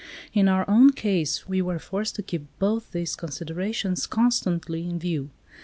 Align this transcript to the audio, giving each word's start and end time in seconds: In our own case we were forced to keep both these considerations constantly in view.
In 0.33 0.49
our 0.49 0.67
own 0.67 0.93
case 0.93 1.47
we 1.47 1.61
were 1.61 1.77
forced 1.77 2.15
to 2.15 2.23
keep 2.23 2.47
both 2.57 2.91
these 2.91 3.15
considerations 3.15 4.07
constantly 4.07 4.89
in 4.89 4.97
view. 4.97 5.29